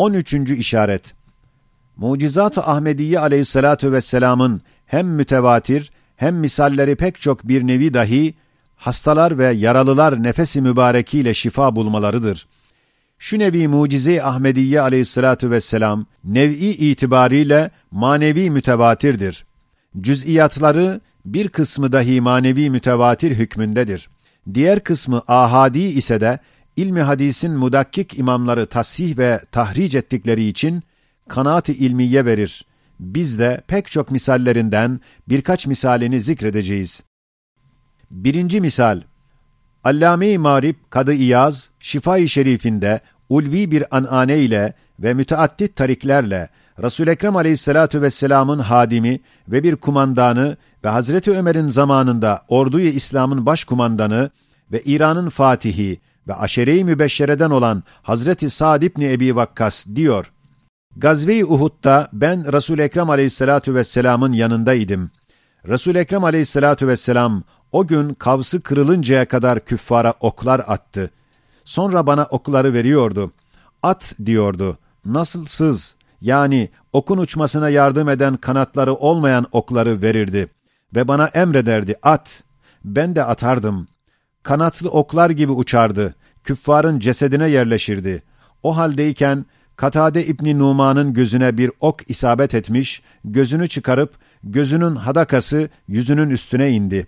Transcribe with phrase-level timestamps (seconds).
[0.00, 0.34] 13.
[0.34, 1.14] işaret
[1.96, 8.34] Mucizat-ı Ahmediye aleyhissalatu vesselamın hem mütevatir hem misalleri pek çok bir nevi dahi
[8.76, 12.46] hastalar ve yaralılar nefesi mübarekiyle şifa bulmalarıdır.
[13.18, 19.44] Şu nevi mucize Ahmediye aleyhissalatu vesselam nev'i itibariyle manevi mütevatirdir.
[20.00, 24.10] Cüz'iyatları bir kısmı dahi manevi mütevatir hükmündedir.
[24.54, 26.38] Diğer kısmı ahadi ise de
[26.80, 30.82] ilmi hadisin mudakkik imamları tasih ve tahric ettikleri için
[31.28, 32.64] kanaat-ı ilmiye verir.
[33.00, 37.02] Biz de pek çok misallerinden birkaç misalini zikredeceğiz.
[38.10, 39.00] Birinci misal,
[39.84, 46.48] Allame-i Marib Kadı İyaz, Şifa-i Şerifinde ulvi bir anane ile ve müteaddit tariklerle
[46.82, 54.30] Resul Ekrem Aleyhissalatu vesselam'ın hadimi ve bir kumandanı ve Hazreti Ömer'in zamanında orduyu İslam'ın başkumandanı
[54.72, 60.32] ve İran'ın fatihi ve aşere-i mübeşşereden olan Hazreti Sa'd ibn Ebi Vakkas diyor.
[60.96, 65.10] Gazve-i Uhud'da ben Resul Ekrem Aleyhissalatu vesselam'ın yanındaydım.
[65.68, 71.10] Resul Ekrem Aleyhissalatu vesselam o gün kavsı kırılıncaya kadar küffara oklar attı.
[71.64, 73.32] Sonra bana okları veriyordu.
[73.82, 74.78] At diyordu.
[75.04, 75.96] Nasılsız?
[76.20, 80.48] Yani okun uçmasına yardım eden kanatları olmayan okları verirdi.
[80.94, 82.42] Ve bana emrederdi at.
[82.84, 83.88] Ben de atardım.
[84.42, 86.14] Kanatlı oklar gibi uçardı.
[86.44, 88.22] Küffarın cesedine yerleşirdi.
[88.62, 89.46] O haldeyken
[89.76, 97.06] Katade İbni Numan'ın gözüne bir ok isabet etmiş, gözünü çıkarıp gözünün hadakası yüzünün üstüne indi.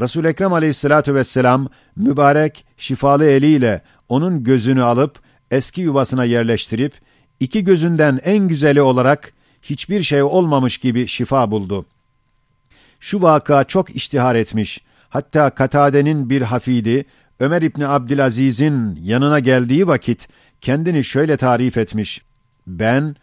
[0.00, 6.92] Resul Ekrem Aleyhissalatu vesselam mübarek şifalı eliyle onun gözünü alıp eski yuvasına yerleştirip
[7.40, 9.32] iki gözünden en güzeli olarak
[9.62, 11.86] hiçbir şey olmamış gibi şifa buldu.
[13.00, 14.80] Şu vaka çok iştihar etmiş.
[15.08, 17.04] Hatta Katade'nin bir hafidi
[17.40, 20.28] Ömer İbni Abdülaziz'in yanına geldiği vakit
[20.60, 22.22] kendini şöyle tarif etmiş.
[22.66, 23.16] Ben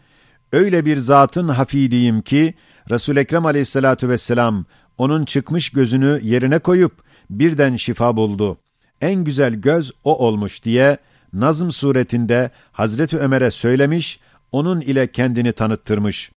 [0.52, 2.54] öyle bir zatın hafidiyim ki
[2.90, 4.64] Resul Ekrem Aleyhissalatu vesselam
[4.98, 8.58] onun çıkmış gözünü yerine koyup birden şifa buldu.
[9.00, 10.98] En güzel göz o olmuş diye
[11.32, 14.20] nazım suretinde Hazreti Ömer'e söylemiş,
[14.52, 16.32] onun ile kendini tanıttırmış.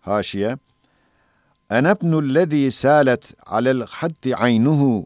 [0.00, 0.56] Haşiye
[1.71, 5.05] أنا ابن الذي سالت على الخد عينه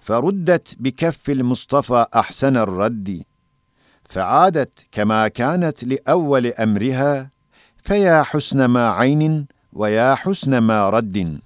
[0.00, 3.22] فردت بكف المصطفى أحسن الرد
[4.08, 7.30] فعادت كما كانت لأول أمرها
[7.84, 11.42] فيا حسن ما عين veya husne ma raddin.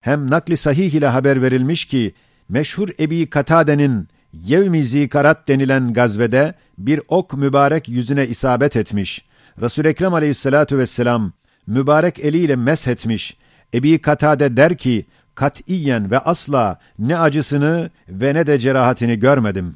[0.00, 2.14] Hem nakli sahih ile haber verilmiş ki,
[2.48, 9.24] meşhur Ebi Katade'nin Yevmi Zikarat denilen gazvede bir ok mübarek yüzüne isabet etmiş.
[9.60, 11.32] Resul Ekrem Aleyhissalatu vesselam
[11.66, 13.36] mübarek eliyle meshetmiş.
[13.75, 15.05] Ebi Katade der ki,
[15.35, 19.75] katiyen ve asla ne acısını ve ne de cerahatini görmedim.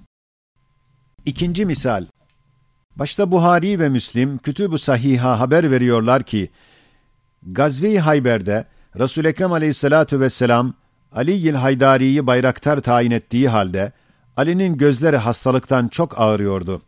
[1.26, 2.06] İkinci misal.
[2.96, 6.50] Başta Buhari ve Müslim Kütüb-ü Sahih'a haber veriyorlar ki,
[7.44, 8.66] Gazve-i Hayber'de
[9.00, 10.74] Resul Ekrem Aleyhissalatu vesselam
[11.12, 13.92] Ali'yil Haydari'yi bayraktar tayin ettiği halde
[14.38, 16.82] Ali'nin gözleri hastalıktan çok ağrıyordu.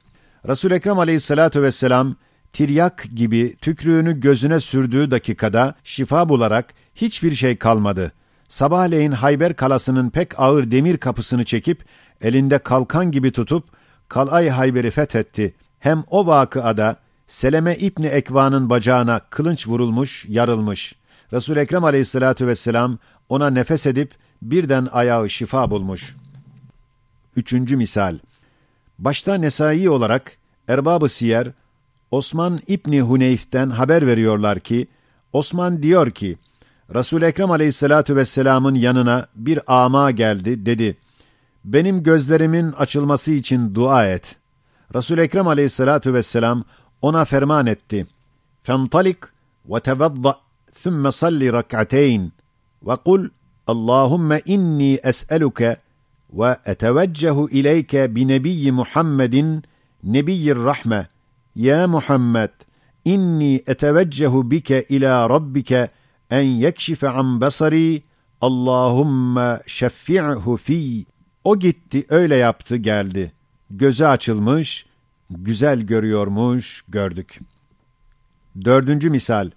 [0.48, 2.16] Resul Ekrem Aleyhissalatu vesselam
[2.54, 8.12] tiryak gibi tükrüğünü gözüne sürdüğü dakikada şifa bularak hiçbir şey kalmadı.
[8.48, 11.86] Sabahleyin Hayber kalasının pek ağır demir kapısını çekip
[12.22, 13.70] elinde kalkan gibi tutup
[14.08, 15.56] Kalay Hayber'i fethetti.
[15.80, 20.96] Hem o vakıada Seleme İbni Ekva'nın bacağına kılınç vurulmuş, yarılmış.
[21.34, 22.98] Resul Ekrem Aleyhissalatu vesselam
[23.30, 26.16] ona nefes edip birden ayağı şifa bulmuş.
[27.36, 28.18] Üçüncü misal.
[29.00, 30.38] Başta Nesai olarak
[30.68, 31.48] Erbab-ı Siyer
[32.12, 34.88] Osman İbni Huneyf'ten haber veriyorlar ki
[35.34, 36.38] Osman diyor ki
[36.96, 40.98] Resul Ekrem Aleyhissalatu vesselam'ın yanına bir ama geldi dedi.
[41.66, 44.36] Benim gözlerimin açılması için dua et.
[44.96, 46.64] Resul Ekrem Aleyhissalatu vesselam
[47.02, 48.08] ona ferman etti.
[48.64, 49.18] Fentalik
[49.66, 50.36] ve tevadda
[50.84, 52.32] thumma salli rak'atayn
[52.84, 53.30] ve kul
[53.68, 55.78] Allahumme inni es'eluke
[56.34, 59.64] ve eteveccehu ileyke bi nebiyyi Muhammedin
[60.04, 61.08] nebiyyir rahme.
[61.56, 62.50] Ya Muhammed
[63.06, 65.90] inni eteveccehu bike ila rabbike
[66.32, 68.04] en yekşife an basari
[68.42, 71.06] Allahumme şeffi'hu fi.
[71.44, 73.32] O gitti öyle yaptı geldi.
[73.70, 74.86] Gözü açılmış,
[75.30, 77.40] güzel görüyormuş gördük.
[78.66, 79.52] Dördüncü misal.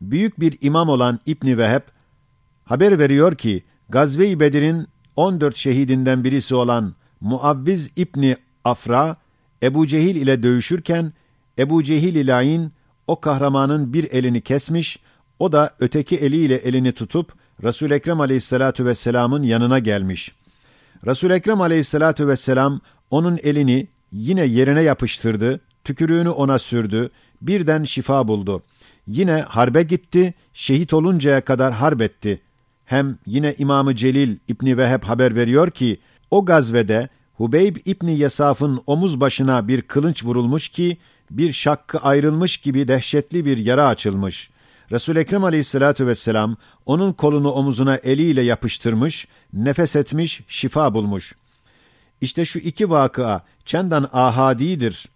[0.00, 1.82] Büyük bir imam olan İbni Veheb
[2.64, 9.16] haber veriyor ki Gazve-i Bedir'in 14 şehidinden birisi olan Muavviz İbni Afra
[9.62, 11.12] Ebu Cehil ile dövüşürken
[11.58, 12.72] Ebu Cehil ilayin
[13.06, 14.98] o kahramanın bir elini kesmiş,
[15.40, 17.32] o da öteki eliyle elini tutup,
[17.62, 20.32] Resul-i Ekrem aleyhissalatu vesselamın yanına gelmiş.
[21.06, 27.10] Resul-i Ekrem aleyhissalatu vesselam onun elini yine yerine yapıştırdı, tükürüğünü ona sürdü,
[27.42, 28.62] birden şifa buldu.
[29.06, 32.40] Yine harbe gitti, şehit oluncaya kadar harbetti.
[32.84, 36.00] Hem yine İmamı Celil İbni Veheb haber veriyor ki,
[36.30, 40.98] o gazvede Hubeyb İbni Yesaf'ın omuz başına bir kılınç vurulmuş ki,
[41.30, 44.50] bir şakkı ayrılmış gibi dehşetli bir yara açılmış.
[44.92, 46.56] Resul Ekrem Aleyhissalatu vesselam
[46.86, 51.34] onun kolunu omuzuna eliyle yapıştırmış, nefes etmiş, şifa bulmuş.
[52.20, 55.08] İşte şu iki vakıa çendan ahadidir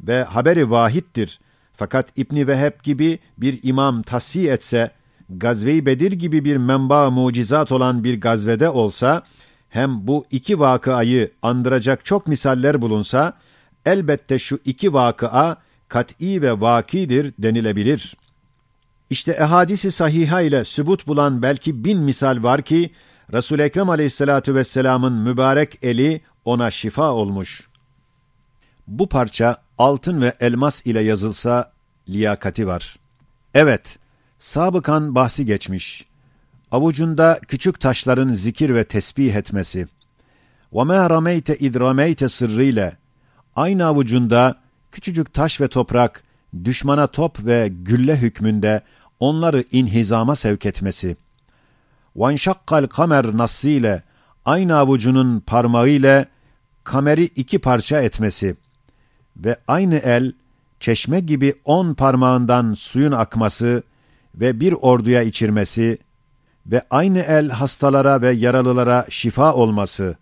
[0.00, 1.40] ve haberi vahittir.
[1.76, 4.90] Fakat İbni Veheb gibi bir imam tasih etse,
[5.30, 9.22] Gazve-i Bedir gibi bir menba mucizat olan bir gazvede olsa,
[9.68, 13.32] hem bu iki vakıayı andıracak çok misaller bulunsa,
[13.86, 15.56] elbette şu iki vakıa
[15.88, 18.16] kat'i ve vakidir denilebilir.
[19.11, 22.91] İşte ehadisi sahiha ile sübut bulan belki bin misal var ki,
[23.33, 27.67] resul Ekrem aleyhissalatu vesselamın mübarek eli ona şifa olmuş.
[28.87, 31.71] Bu parça altın ve elmas ile yazılsa
[32.09, 32.99] liyakati var.
[33.53, 33.99] Evet,
[34.37, 36.05] sabıkan bahsi geçmiş.
[36.71, 39.87] Avucunda küçük taşların zikir ve tesbih etmesi.
[40.73, 42.93] وَمَا رَمَيْتَ اِذْ رَمَيْتَ sırrıyla
[43.55, 44.55] aynı avucunda
[44.91, 46.23] küçücük taş ve toprak
[46.63, 48.81] düşmana top ve gülle hükmünde
[49.22, 51.16] onları inhizama sevk etmesi.
[52.16, 54.02] Vanşakkal kamer nasıyla
[54.44, 56.26] aynı avucunun parmağı ile
[56.84, 58.56] kameri iki parça etmesi
[59.36, 60.32] ve aynı el
[60.80, 63.82] çeşme gibi on parmağından suyun akması
[64.34, 65.98] ve bir orduya içirmesi
[66.66, 70.16] ve aynı el hastalara ve yaralılara şifa olması.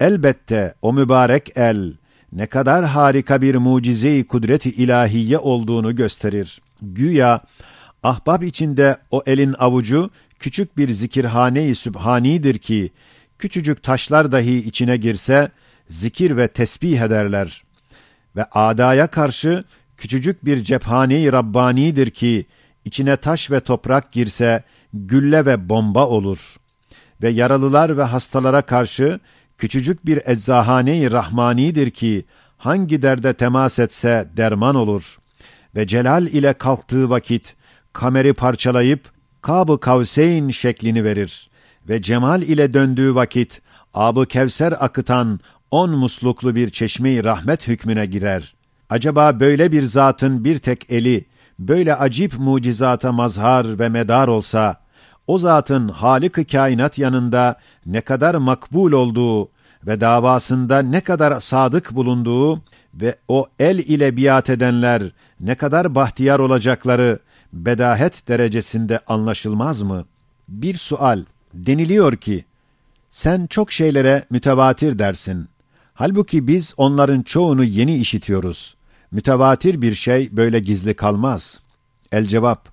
[0.00, 1.92] Elbette o mübarek el
[2.32, 6.62] ne kadar harika bir mucize-i kudreti ilahiye olduğunu gösterir.
[6.82, 7.40] Güya
[8.02, 12.90] ahbab içinde o elin avucu küçük bir zikirhane-i sübhanidir ki
[13.38, 15.48] küçücük taşlar dahi içine girse
[15.88, 17.64] zikir ve tesbih ederler.
[18.36, 19.64] Ve adaya karşı
[19.96, 22.46] küçücük bir cephane-i Rabbani'dir ki
[22.84, 24.62] içine taş ve toprak girse
[24.92, 26.56] gülle ve bomba olur.
[27.22, 29.20] Ve yaralılar ve hastalara karşı
[29.58, 32.24] küçücük bir eczahane-i Rahmani'dir ki
[32.58, 35.18] hangi derde temas etse derman olur.
[35.76, 37.56] Ve celal ile kalktığı vakit
[37.92, 39.10] kameri parçalayıp
[39.42, 41.50] Kab-ı Kavseyn şeklini verir
[41.88, 43.60] ve cemal ile döndüğü vakit
[43.94, 45.40] abı kevser akıtan
[45.70, 48.54] on musluklu bir çeşmeyi rahmet hükmüne girer.
[48.90, 51.24] Acaba böyle bir zatın bir tek eli,
[51.58, 54.76] böyle acip mucizata mazhar ve medar olsa,
[55.26, 59.50] o zatın Halık-ı kainat yanında ne kadar makbul olduğu
[59.86, 62.62] ve davasında ne kadar sadık bulunduğu
[62.94, 65.02] ve o el ile biat edenler
[65.40, 67.18] ne kadar bahtiyar olacakları
[67.52, 70.04] bedahet derecesinde anlaşılmaz mı?
[70.48, 72.44] Bir sual, deniliyor ki,
[73.10, 75.48] sen çok şeylere mütevatir dersin.
[75.94, 78.76] Halbuki biz onların çoğunu yeni işitiyoruz.
[79.10, 81.60] Mütevatir bir şey böyle gizli kalmaz.
[82.12, 82.68] El cevap,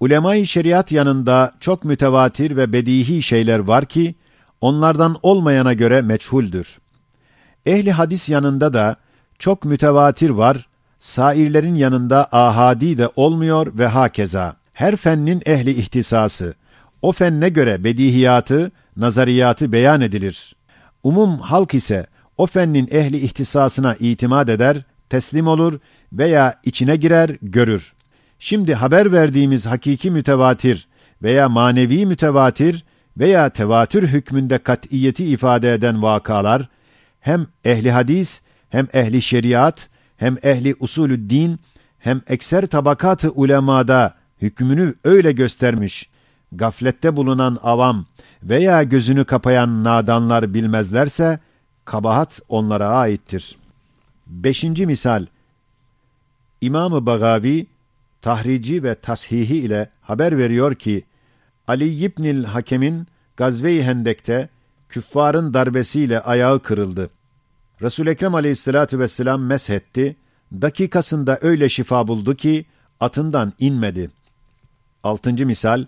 [0.00, 4.14] Ulema-i şeriat yanında çok mütevatir ve bedihi şeyler var ki,
[4.60, 6.78] onlardan olmayana göre meçhuldür.
[7.66, 8.96] Ehli hadis yanında da
[9.38, 10.68] çok mütevatir var,
[10.98, 14.56] sairlerin yanında ahadi de olmuyor ve hakeza.
[14.72, 16.54] Her fennin ehli ihtisası,
[17.02, 20.56] o fenne göre bedihiyatı, nazariyatı beyan edilir.
[21.02, 22.06] Umum halk ise
[22.38, 25.78] o fennin ehli ihtisasına itimat eder, teslim olur
[26.12, 27.94] veya içine girer, görür.
[28.38, 30.88] Şimdi haber verdiğimiz hakiki mütevatir
[31.22, 32.84] veya manevi mütevatir
[33.18, 36.68] veya tevatür hükmünde kat'iyeti ifade eden vakalar,
[37.20, 41.58] hem ehli hadis, hem ehli şeriat, hem ehli usulü din,
[41.98, 46.08] hem ekser tabakatı ulemada hükmünü öyle göstermiş.
[46.52, 48.06] Gaflette bulunan avam
[48.42, 51.40] veya gözünü kapayan nadanlar bilmezlerse,
[51.84, 53.56] kabahat onlara aittir.
[54.26, 55.26] Beşinci misal,
[56.60, 57.66] İmam-ı Bagavi,
[58.22, 61.02] tahrici ve tashihi ile haber veriyor ki,
[61.68, 63.06] Ali İbnil Hakem'in
[63.36, 64.48] Gazve-i Hendek'te
[64.88, 67.10] küffarın darbesiyle ayağı kırıldı.
[67.82, 70.16] Resul Ekrem Aleyhissalatu vesselam meshetti.
[70.52, 72.66] Dakikasında öyle şifa buldu ki
[73.00, 74.10] atından inmedi.
[75.02, 75.84] Altıncı misal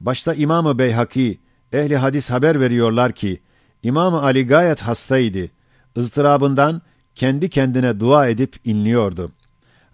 [0.00, 1.38] Başta İmam-ı Beyhaki
[1.72, 3.40] ehli hadis haber veriyorlar ki
[3.82, 5.50] İmam Ali gayet hastaydı.
[5.98, 6.82] ızdırabından
[7.14, 9.32] kendi kendine dua edip inliyordu.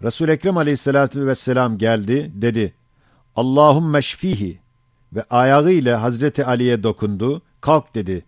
[0.03, 2.73] Resul Ekrem Aleyhissalatu vesselam geldi, dedi:
[3.35, 4.59] Allahümme şfihi
[5.13, 8.25] ve ayağıyla Hazreti Ali'ye dokundu, kalk dedi.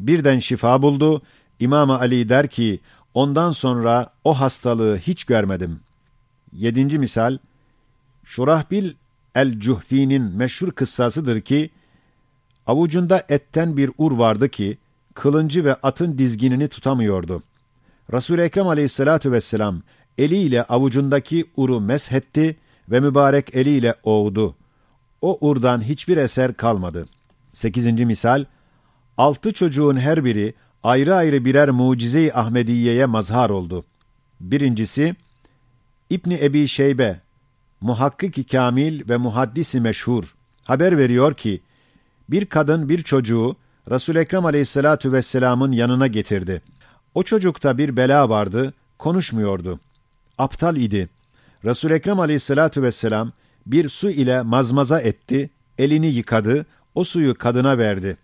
[0.00, 1.22] Birden şifa buldu.
[1.60, 2.80] İmam Ali der ki,
[3.14, 5.80] ondan sonra o hastalığı hiç görmedim.
[6.52, 7.38] Yedinci misal,
[8.24, 8.94] Şurahbil
[9.34, 11.70] el-Cuhfi'nin meşhur kıssasıdır ki,
[12.66, 14.78] avucunda etten bir ur vardı ki,
[15.14, 17.42] kılıncı ve atın dizginini tutamıyordu.
[18.12, 19.82] Resul-i Ekrem aleyhissalatu vesselam
[20.18, 22.56] eliyle avucundaki uru meshetti
[22.90, 24.54] ve mübarek eliyle oğdu.
[25.22, 27.08] O urdan hiçbir eser kalmadı.
[27.52, 28.44] Sekizinci misal,
[29.16, 30.54] altı çocuğun her biri
[30.86, 33.84] ayrı ayrı birer mucize-i Ahmediye'ye mazhar oldu.
[34.40, 35.14] Birincisi,
[36.10, 37.20] İbni Ebi Şeybe,
[37.80, 41.62] muhakkik-i kamil ve muhaddisi meşhur, haber veriyor ki,
[42.28, 43.56] bir kadın bir çocuğu
[43.90, 46.62] Resul Ekrem Aleyhissalatu vesselam'ın yanına getirdi.
[47.14, 49.80] O çocukta bir bela vardı, konuşmuyordu.
[50.38, 51.08] Aptal idi.
[51.64, 53.32] Resul Ekrem Aleyhissalatu vesselam
[53.66, 58.16] bir su ile mazmaza etti, elini yıkadı, o suyu kadına verdi.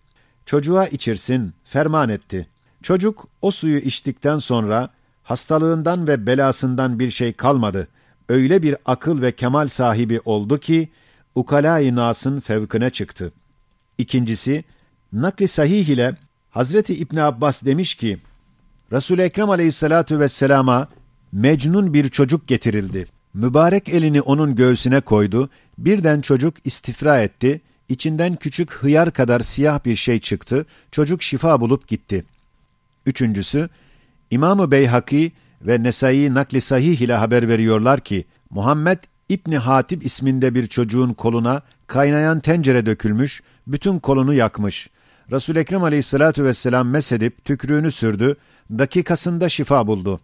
[0.47, 2.52] Çocuğa içirsin, ferman etti.
[2.83, 4.91] Çocuk o suyu içtikten sonra
[5.23, 7.89] hastalığından ve belasından bir şey kalmadı.
[8.29, 10.89] Öyle bir akıl ve kemal sahibi oldu ki
[11.35, 13.33] ukala-i nasın fevkine çıktı.
[13.99, 14.65] İkincisi,
[15.13, 16.17] nakli sahih ile
[16.51, 18.19] Hazreti İbn Abbas demiş ki,
[18.93, 20.89] resul Ekrem aleyhissalatu vesselama
[21.33, 23.07] mecnun bir çocuk getirildi.
[23.35, 29.97] Mübarek elini onun göğsüne koydu, birden çocuk istifra etti, içinden küçük hıyar kadar siyah bir
[29.97, 32.25] şey çıktı, çocuk şifa bulup gitti.
[33.07, 33.69] Üçüncüsü,
[34.31, 35.33] İmam-ı Beyhaki
[35.63, 41.63] ve Nesai nakli sahih ile haber veriyorlar ki, Muhammed İbni Hatip isminde bir çocuğun koluna
[41.87, 44.91] kaynayan tencere dökülmüş, bütün kolunu yakmış.
[45.31, 48.37] Resul Ekrem Aleyhissalatu vesselam mesedip tükrüğünü sürdü,
[48.71, 50.21] dakikasında şifa buldu.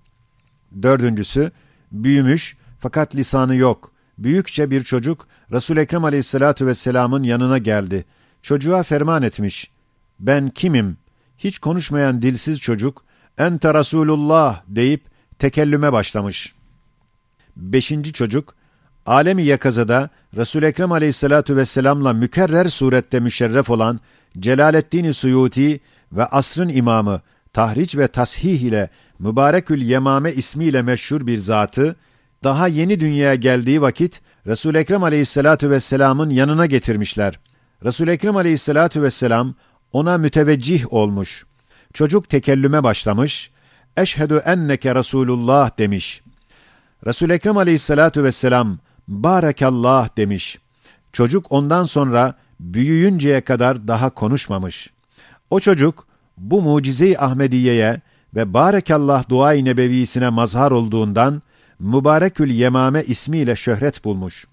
[0.82, 1.50] Dördüncüsü,
[1.92, 3.92] büyümüş fakat lisanı yok.
[4.18, 8.04] Büyükçe bir çocuk Resul Ekrem Aleyhissalatu vesselam'ın yanına geldi.
[8.42, 9.70] Çocuğa ferman etmiş.
[10.20, 10.96] Ben kimim?
[11.38, 13.04] Hiç konuşmayan dilsiz çocuk,
[13.38, 15.04] ente Resulullah deyip
[15.38, 16.54] tekellüme başlamış.
[17.56, 18.54] Beşinci çocuk,
[19.06, 24.00] alemi yakazada Resul Ekrem Aleyhissalatu vesselam'la mükerrer surette müşerref olan
[24.38, 25.80] Celaleddin Suyuti
[26.12, 27.20] ve asrın imamı
[27.52, 31.96] tahric ve tashih ile Mübarekül Yemame ismiyle meşhur bir zatı
[32.44, 37.40] daha yeni dünyaya geldiği vakit Resul Ekrem Aleyhissalatu vesselam'ın yanına getirmişler.
[37.84, 39.54] Resul Ekrem Aleyhissalatu vesselam
[39.92, 41.46] ona müteveccih olmuş.
[41.92, 43.50] Çocuk tekellüme başlamış.
[43.96, 46.22] Eşhedü enneke Resulullah demiş.
[47.06, 48.78] Resul Ekrem Aleyhissalatu vesselam
[49.08, 50.58] Barakallah demiş.
[51.12, 54.90] Çocuk ondan sonra büyüyünceye kadar daha konuşmamış.
[55.50, 58.00] O çocuk bu mucize-i Ahmediye'ye
[58.34, 61.42] ve Barekallah dua-i nebevisine mazhar olduğundan
[61.78, 64.46] Mübarekül Yemame ismiyle şöhret bulmuş.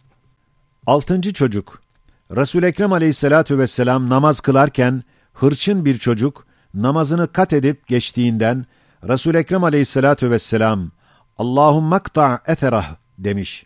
[0.88, 1.82] Altıncı çocuk
[2.32, 5.04] resul Ekrem aleyhissalatu vesselam namaz kılarken
[5.36, 8.66] hırçın bir çocuk namazını kat edip geçtiğinden
[9.08, 10.92] resul Ekrem aleyhissalatu vesselam
[11.38, 13.66] Allahümme kta' etherah demiş.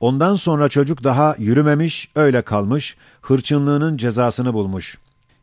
[0.00, 4.98] Ondan sonra çocuk daha yürümemiş, öyle kalmış, hırçınlığının cezasını bulmuş.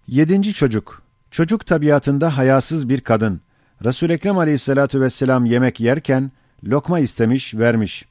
[0.07, 3.41] Yedinci çocuk, çocuk tabiatında hayasız bir kadın.
[3.85, 6.31] Resul Ekrem Aleyhissalatu vesselam yemek yerken
[6.63, 8.05] lokma istemiş, vermiş.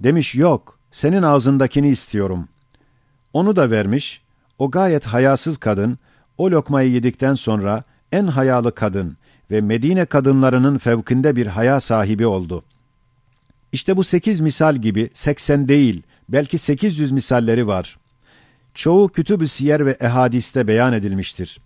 [0.00, 2.48] Demiş yok, senin ağzındakini istiyorum.
[3.32, 4.22] Onu da vermiş.
[4.58, 5.98] O gayet hayasız kadın
[6.38, 9.16] o lokmayı yedikten sonra en hayalı kadın
[9.50, 12.64] ve Medine kadınlarının fevkinde bir haya sahibi oldu.
[13.72, 17.98] İşte bu sekiz misal gibi seksen değil, belki sekiz yüz misalleri var.
[18.74, 21.60] Çoğu kütüb-ü siyer ve ehadiste beyan edilmiştir.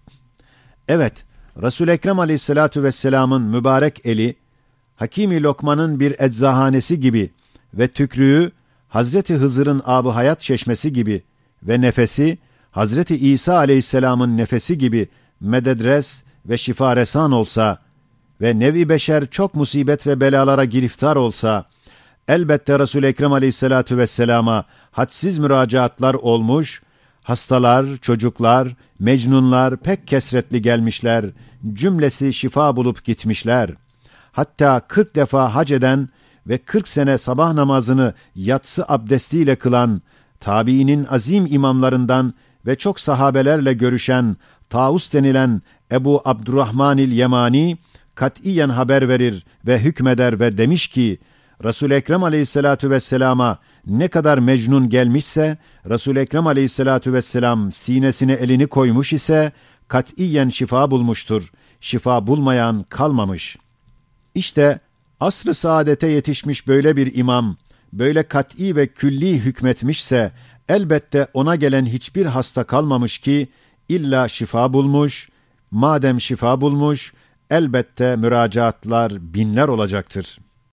[0.88, 1.24] Evet,
[1.62, 4.36] resul Ekrem aleyhissalatu vesselamın mübarek eli,
[4.96, 7.30] Hakimi Lokman'ın bir eczahanesi gibi
[7.74, 8.52] ve tükrüğü
[8.88, 11.22] Hazreti Hızır'ın abı hayat çeşmesi gibi
[11.62, 12.38] ve nefesi
[12.70, 15.08] Hazreti İsa aleyhisselamın nefesi gibi
[15.40, 17.78] mededres ve şifaresan olsa
[18.40, 21.64] ve nevi beşer çok musibet ve belalara giriftar olsa,
[22.28, 26.82] elbette Resul-i Ekrem aleyhissalatu vesselama hadsiz müracaatlar olmuş,
[27.22, 31.24] hastalar, çocuklar, mecnunlar pek kesretli gelmişler,
[31.72, 33.70] cümlesi şifa bulup gitmişler.
[34.32, 36.08] Hatta kırk defa hac eden
[36.46, 40.02] ve kırk sene sabah namazını yatsı abdestiyle kılan,
[40.40, 42.34] tabiinin azim imamlarından
[42.67, 44.37] ve çok sahabelerle görüşen,
[44.71, 45.62] Taus denilen
[45.93, 47.79] Ebu Abdurrahmanil Yemani,
[48.14, 51.19] katiyen haber verir ve hükmeder ve demiş ki,
[51.64, 59.12] Resul Ekrem Aleyhissalatu vesselama ne kadar mecnun gelmişse Resul Ekrem Aleyhissalatu vesselam sinesine elini koymuş
[59.12, 59.52] ise
[59.88, 61.52] katiyen şifa bulmuştur.
[61.81, 63.57] Şifa bulmayan kalmamış.
[64.35, 64.81] İşte
[65.21, 67.57] asr-ı saadete yetişmiş böyle bir imam
[67.93, 70.33] böyle kat'i ve külli hükmetmişse
[70.69, 73.49] elbette ona gelen hiçbir hasta kalmamış ki
[73.88, 75.29] illa şifa bulmuş.
[75.71, 77.14] Madem şifa bulmuş
[77.50, 80.50] elbette müracaatlar binler olacaktır.''